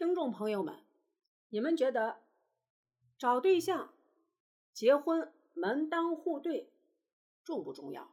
[0.00, 0.82] 听众朋友们，
[1.50, 2.22] 你们觉得
[3.18, 3.92] 找对象、
[4.72, 6.72] 结婚门当户对
[7.44, 8.10] 重不重要？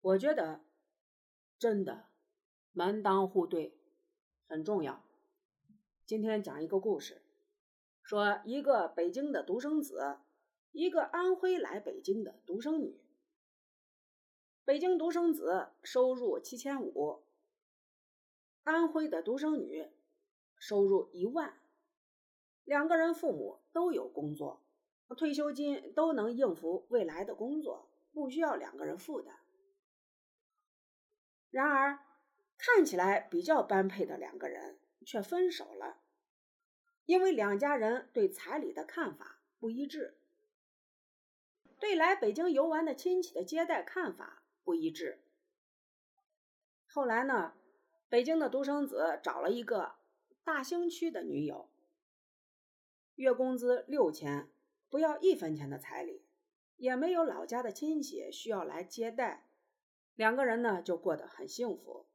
[0.00, 0.60] 我觉得
[1.58, 2.06] 真的
[2.70, 3.76] 门当户对
[4.46, 5.04] 很重要。
[6.06, 7.20] 今天讲一个故事，
[8.04, 10.18] 说一个北京的独生子，
[10.70, 13.00] 一个安徽来北京的独生女。
[14.64, 17.24] 北京独生子收入七千五，
[18.62, 19.90] 安徽的独生女。
[20.62, 21.58] 收入一万，
[22.62, 24.62] 两个人父母都有工作，
[25.16, 29.40] 退休金都能应付未来的工作，不需要两个人负担。
[31.50, 31.98] 然而，
[32.56, 35.98] 看起来比较般配的两个人却分手了，
[37.06, 40.16] 因为两家人对彩礼的看法不一致，
[41.80, 45.24] 对来北京游玩的亲戚的接待看法不一致。
[46.86, 47.54] 后来呢，
[48.08, 49.96] 北京的独生子找了一个。
[50.44, 51.68] 大兴区的女友，
[53.14, 54.50] 月工资六千，
[54.90, 56.24] 不要一分钱的彩礼，
[56.76, 59.48] 也没有老家的亲戚需要来接待，
[60.16, 62.08] 两个人呢就过得很幸福。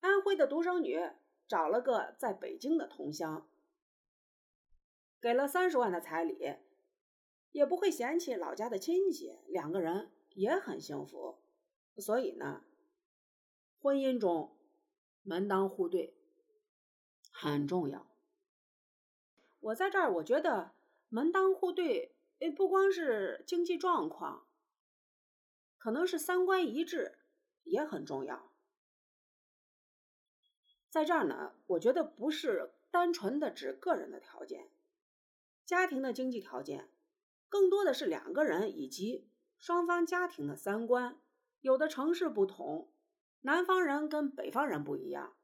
[0.00, 1.00] 安徽的独生女
[1.48, 3.48] 找了个在北京的同乡，
[5.18, 6.56] 给了三十万的彩礼，
[7.52, 11.38] 也不会嫌弃老家的亲戚，两个人也很幸福。
[11.96, 12.62] 所以呢，
[13.80, 14.54] 婚姻中
[15.22, 16.15] 门当户对。
[17.38, 18.06] 很重要。
[19.60, 20.72] 我在这儿，我觉得
[21.10, 24.46] 门当户对，诶，不光是经济状况，
[25.76, 27.18] 可能是三观一致
[27.64, 28.50] 也很重要。
[30.88, 34.70] 在这儿呢，我觉得不是单纯的指个人的条件，
[35.66, 36.88] 家庭的经济条件，
[37.50, 41.20] 更多的是两个人以及双方家庭的三观。
[41.60, 42.90] 有的城市不同，
[43.42, 45.36] 南方人跟北方人不一样。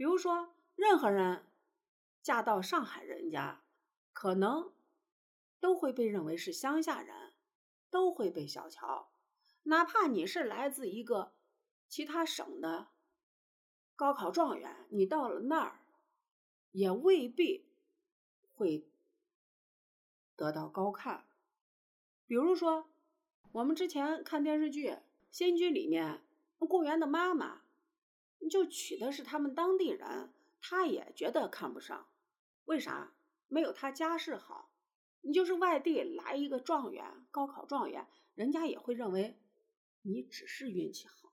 [0.00, 1.44] 比如说，任何人
[2.22, 3.62] 嫁到上海人家，
[4.14, 4.72] 可能
[5.60, 7.34] 都会被认为是乡下人，
[7.90, 9.10] 都会被小瞧。
[9.64, 11.34] 哪怕你是来自一个
[11.86, 12.88] 其他省的
[13.94, 15.84] 高考状元，你到了那儿，
[16.70, 17.68] 也未必
[18.54, 18.88] 会
[20.34, 21.26] 得到高看。
[22.26, 22.88] 比如说，
[23.52, 24.92] 我们之前看电视剧
[25.30, 26.24] 《仙居》里面，
[26.56, 27.60] 顾源的妈妈。
[28.40, 32.08] 你就娶的是他们当地人，他也觉得看不上，
[32.64, 33.14] 为啥？
[33.48, 34.70] 没有他家世好。
[35.22, 39.38] 你就是外地来一个状元，高考状元，人家也会认为
[40.02, 41.32] 你只是运气好。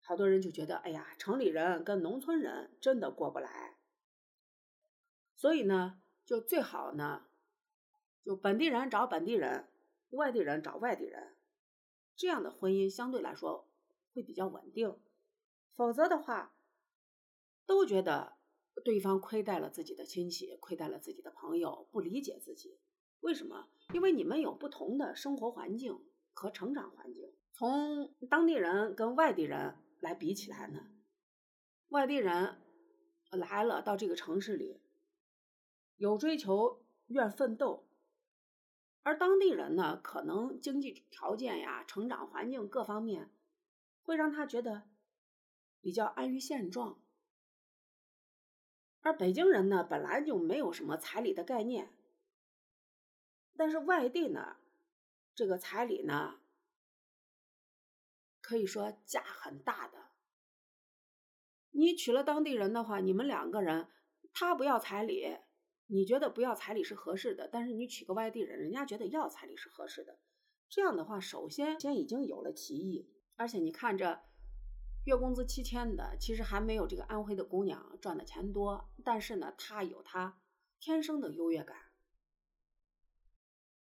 [0.00, 3.76] 好多人就觉得，哎呀，城里人跟农村人真的过不来。
[5.36, 7.28] 所以呢，就最好呢，
[8.24, 9.68] 就本地人找本地人，
[10.10, 11.36] 外地人找外地人，
[12.16, 13.68] 这样的婚姻相对来说。
[14.12, 14.98] 会比较稳定，
[15.74, 16.54] 否则的话，
[17.66, 18.36] 都觉得
[18.84, 22.78] 对方亏待了自己的亲戚，亏待了自己的朋友，不理解自己。
[23.20, 23.68] 为什么？
[23.92, 27.32] 因为你们有不同的生活环境和成长环境。
[27.52, 30.88] 从当地人跟外地人来比起来呢，
[31.88, 32.62] 外地人
[33.30, 34.80] 来了到这个城市里，
[35.96, 37.88] 有追求，愿奋斗；
[39.02, 43.32] 而当地人呢，可能经济条件呀、成长环境各方面。
[44.08, 44.88] 会让他觉得
[45.82, 46.98] 比较安于现状，
[49.02, 51.92] 而北京人呢，本来就没有什么彩礼的概念，
[53.54, 54.56] 但是外地呢，
[55.34, 56.40] 这个彩礼呢，
[58.40, 60.08] 可以说价很大的。
[61.72, 63.90] 你娶了当地人的话，你们两个人，
[64.32, 65.36] 他不要彩礼，
[65.84, 70.18] 你觉得不要彩礼是合适的，但是你娶个外地人，人家觉得要彩礼是合适的。
[70.70, 73.12] 这样的话，首先先已经有了歧义。
[73.38, 74.20] 而且你看这
[75.04, 78.90] 月工资七千的，其实还没有这个安徽的姑娘赚的钱多。
[79.04, 80.40] 但是呢，她有她
[80.80, 81.76] 天生的优越感，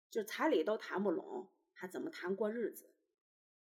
[0.08, 2.94] 就彩礼都谈不拢，还怎么谈过日子？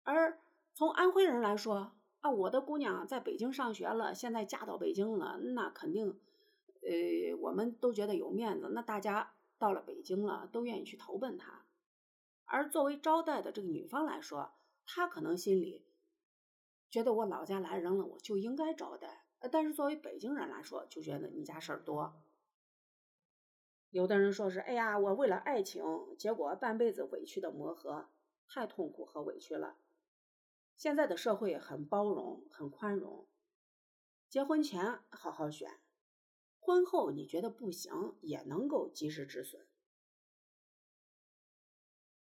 [0.03, 0.41] 而
[0.75, 6.21] 从安徽人来说啊，我的姑娘在北京上学了，现在嫁到北京了，那肯定，
[6.83, 8.69] 呃，我们都觉得有面子。
[8.75, 11.65] 那大家到了北京了，都愿意去投奔她。
[12.45, 14.53] 而作为招待的这个女方来说，
[14.93, 15.87] 他可能心里
[16.91, 19.25] 觉得我老家来人了，我就应该招待。
[19.39, 22.21] 呃但是作为北京人来说，就觉得你家事儿多。
[23.91, 25.85] 有的人说是，哎呀，我为了爱情，
[26.19, 28.09] 结果半辈子委屈的磨合，
[28.49, 29.77] 太痛苦和委屈了。
[30.77, 33.29] 现在的社会很包容，很宽容。
[34.29, 35.81] 结婚前好好选，
[36.59, 39.65] 婚后你觉得不行，也能够及时止损。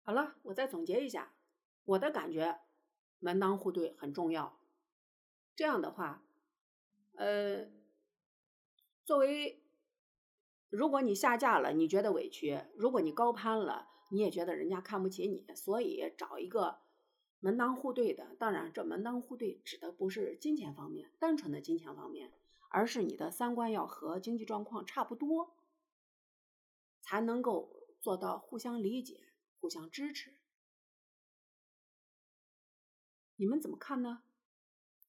[0.01, 1.33] 好了，我再总结一下。
[1.85, 2.59] 我的感觉，
[3.19, 4.59] 门当户对很重要。
[5.56, 6.24] 这样的话，
[7.15, 7.68] 呃，
[9.03, 9.62] 作为
[10.69, 15.45] 如果你下嫁了，你觉得委屈；如果你高攀了，你也觉得人家看不起你。
[15.56, 16.80] 所以找一个
[17.39, 22.31] 门当户对的，当然这门当户对指的不是金钱方面，单纯的金钱方面，
[22.69, 25.56] 而是你的三观要和，经济状况差不多，
[27.01, 29.21] 才能够做到互相理解、
[29.59, 30.33] 互相支持。
[33.44, 34.24] 你们怎么看呢？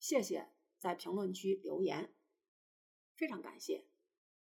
[0.01, 2.13] 谢谢在评论区留言，
[3.15, 3.87] 非常感谢。